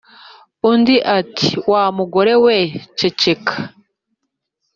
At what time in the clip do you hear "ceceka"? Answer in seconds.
2.97-3.55